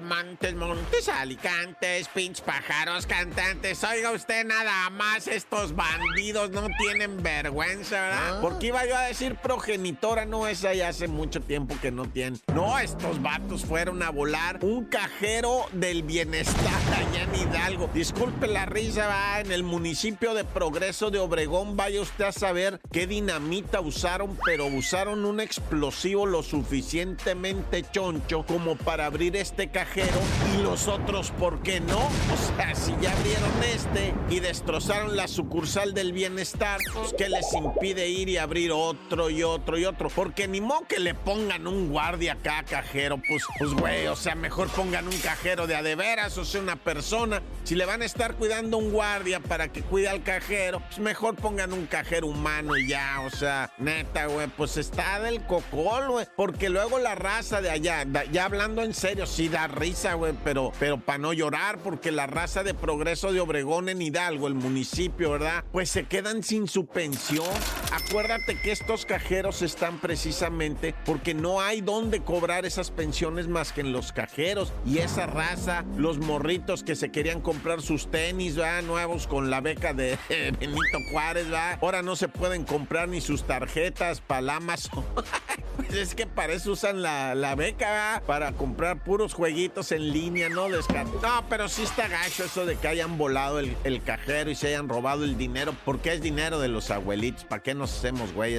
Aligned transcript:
Montes, 0.00 0.54
Montes, 0.54 1.08
Alicantes, 1.08 2.08
pinch 2.08 2.42
pájaros, 2.42 3.06
cantantes. 3.06 3.82
Oiga 3.84 4.10
usted 4.10 4.44
nada 4.44 4.90
más, 4.90 5.28
estos 5.28 5.74
bandidos 5.74 6.50
no 6.50 6.66
tienen 6.78 7.22
vergüenza, 7.22 8.00
¿verdad? 8.00 8.36
Ah. 8.36 8.38
Porque 8.40 8.66
iba 8.66 8.84
yo 8.86 8.96
a 8.96 9.02
decir 9.02 9.36
progenitora, 9.36 10.24
no, 10.24 10.46
esa 10.46 10.74
ya 10.74 10.88
hace 10.88 11.06
mucho 11.08 11.40
tiempo 11.40 11.76
que 11.80 11.90
no 11.90 12.06
tienen. 12.06 12.40
No, 12.52 12.78
estos 12.78 13.22
vatos 13.22 13.64
fueron 13.64 14.02
a 14.02 14.10
volar 14.10 14.58
un 14.62 14.84
cajero 14.86 15.66
del 15.72 16.02
bienestar 16.02 16.64
allá 16.96 17.22
en 17.22 17.34
Hidalgo. 17.34 17.88
Disculpe 17.94 18.46
la 18.46 18.66
risa, 18.66 19.06
va, 19.06 19.40
en 19.40 19.52
el 19.52 19.62
municipio 19.62 20.34
de 20.34 20.44
Progreso 20.44 21.10
de 21.10 21.18
Obregón, 21.18 21.76
vaya 21.76 22.00
usted 22.00 22.24
a 22.24 22.32
saber 22.32 22.80
qué 22.90 23.06
dinamita 23.06 23.80
usaron, 23.80 24.36
pero 24.44 24.66
usaron 24.66 25.24
un 25.24 25.40
explosivo 25.40 26.26
lo 26.26 26.42
suficientemente 26.42 27.84
choncho 27.92 28.44
como 28.44 28.76
para 28.76 29.06
abrir 29.06 29.36
este 29.36 29.68
cajero 29.68 29.83
y 29.96 30.62
los 30.62 30.88
otros, 30.88 31.30
¿por 31.32 31.62
qué 31.62 31.80
no? 31.80 31.98
O 31.98 32.56
sea, 32.56 32.74
si 32.74 32.94
ya 33.00 33.12
abrieron 33.12 33.50
este 33.62 34.14
y 34.28 34.40
destrozaron 34.40 35.16
la 35.16 35.28
sucursal 35.28 35.94
del 35.94 36.12
bienestar, 36.12 36.80
pues 36.92 37.14
¿qué 37.16 37.28
les 37.28 37.52
impide 37.52 38.08
ir 38.08 38.28
y 38.28 38.38
abrir 38.38 38.72
otro 38.72 39.30
y 39.30 39.42
otro 39.42 39.78
y 39.78 39.84
otro? 39.84 40.08
Porque 40.08 40.48
ni 40.48 40.60
modo 40.60 40.86
que 40.88 40.98
le 40.98 41.14
pongan 41.14 41.66
un 41.66 41.90
guardia 41.90 42.34
acá 42.34 42.64
cajero, 42.64 43.20
pues, 43.28 43.44
pues 43.58 43.72
güey, 43.72 44.06
o 44.06 44.16
sea, 44.16 44.34
mejor 44.34 44.68
pongan 44.68 45.06
un 45.06 45.18
cajero 45.18 45.66
de 45.66 45.76
a 45.76 45.82
de 45.82 45.94
veras, 45.94 46.36
o 46.38 46.44
sea, 46.44 46.60
una 46.60 46.76
persona. 46.76 47.42
Si 47.64 47.74
le 47.74 47.84
van 47.84 48.02
a 48.02 48.04
estar 48.04 48.34
cuidando 48.34 48.78
un 48.78 48.90
guardia 48.90 49.40
para 49.40 49.68
que 49.68 49.82
cuide 49.82 50.08
al 50.08 50.22
cajero, 50.22 50.80
pues 50.80 50.98
mejor 50.98 51.36
pongan 51.36 51.72
un 51.72 51.86
cajero 51.86 52.26
humano 52.26 52.76
y 52.76 52.88
ya, 52.88 53.20
o 53.24 53.30
sea, 53.30 53.72
neta, 53.78 54.26
güey, 54.26 54.48
pues 54.48 54.76
está 54.76 55.20
del 55.20 55.44
cocol, 55.46 56.10
güey, 56.10 56.26
porque 56.36 56.68
luego 56.68 56.98
la 56.98 57.14
raza 57.14 57.60
de 57.60 57.70
allá, 57.70 58.04
ya 58.32 58.44
hablando 58.44 58.82
en 58.82 58.94
serio, 58.94 59.26
sí 59.26 59.48
da 59.48 59.68
risa, 59.74 60.14
güey, 60.14 60.34
pero, 60.44 60.72
pero 60.78 60.98
para 60.98 61.18
no 61.18 61.32
llorar, 61.32 61.78
porque 61.78 62.12
la 62.12 62.26
raza 62.26 62.62
de 62.62 62.74
progreso 62.74 63.32
de 63.32 63.40
Obregón 63.40 63.88
en 63.88 64.02
Hidalgo, 64.02 64.48
el 64.48 64.54
municipio, 64.54 65.32
¿verdad? 65.32 65.64
Pues 65.72 65.90
se 65.90 66.04
quedan 66.04 66.42
sin 66.42 66.68
su 66.68 66.86
pensión. 66.86 67.46
Acuérdate 67.92 68.60
que 68.60 68.72
estos 68.72 69.06
cajeros 69.06 69.62
están 69.62 69.98
precisamente 69.98 70.94
porque 71.04 71.34
no 71.34 71.60
hay 71.60 71.80
dónde 71.80 72.20
cobrar 72.20 72.64
esas 72.64 72.90
pensiones 72.90 73.48
más 73.48 73.72
que 73.72 73.80
en 73.80 73.92
los 73.92 74.12
cajeros. 74.12 74.72
Y 74.86 74.98
esa 74.98 75.26
raza, 75.26 75.84
los 75.96 76.18
morritos 76.18 76.82
que 76.82 76.96
se 76.96 77.10
querían 77.10 77.40
comprar 77.40 77.82
sus 77.82 78.10
tenis, 78.10 78.56
¿verdad? 78.56 78.82
Nuevos 78.82 79.26
con 79.26 79.50
la 79.50 79.60
beca 79.60 79.92
de 79.92 80.18
Benito 80.60 80.98
Juárez, 81.10 81.44
¿verdad? 81.44 81.78
Ahora 81.82 82.02
no 82.02 82.16
se 82.16 82.28
pueden 82.28 82.64
comprar 82.64 83.08
ni 83.08 83.20
sus 83.20 83.44
tarjetas 83.44 84.20
para 84.20 84.40
el 84.40 84.50
Amazon. 84.50 85.04
Es 85.94 86.14
que 86.14 86.26
para 86.26 86.52
eso 86.52 86.72
usan 86.72 87.02
la, 87.02 87.34
la 87.34 87.54
beca, 87.54 87.90
¿verdad? 87.90 88.22
Para 88.24 88.52
comprar 88.52 89.02
puros 89.02 89.34
jueguitos 89.34 89.92
en 89.92 90.12
línea, 90.12 90.48
¿no? 90.48 90.68
Descar 90.68 91.06
no, 91.06 91.44
pero 91.48 91.68
sí 91.68 91.82
está 91.82 92.08
gacho 92.08 92.44
eso 92.44 92.66
de 92.66 92.76
que 92.76 92.88
hayan 92.88 93.16
volado 93.18 93.58
el, 93.58 93.76
el 93.84 94.02
cajero 94.02 94.50
y 94.50 94.54
se 94.54 94.68
hayan 94.68 94.88
robado 94.88 95.24
el 95.24 95.36
dinero, 95.38 95.74
porque 95.84 96.12
es 96.12 96.20
dinero 96.20 96.58
de 96.58 96.68
los 96.68 96.90
abuelitos. 96.90 97.44
¿Para 97.44 97.62
qué 97.62 97.74
nos 97.74 97.96
hacemos, 97.96 98.32
güey? 98.32 98.54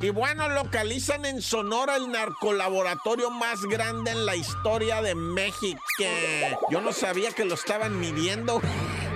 Y 0.00 0.10
bueno, 0.10 0.48
localizan 0.50 1.24
en 1.24 1.40
Sonora 1.40 1.96
el 1.96 2.10
narcolaboratorio 2.10 3.30
más 3.30 3.62
grande 3.64 4.10
en 4.10 4.26
la 4.26 4.36
historia 4.36 5.00
de 5.00 5.14
México. 5.14 5.80
Yo 6.70 6.80
no 6.80 6.92
sabía 6.92 7.30
que 7.32 7.44
lo 7.44 7.54
estaban 7.54 7.98
midiendo. 7.98 8.60